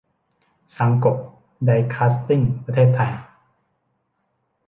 [0.77, 1.19] ซังโกะ
[1.65, 3.11] ไดคาซติ้ง ประเทศไทย